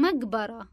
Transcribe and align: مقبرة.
مقبرة. 0.00 0.70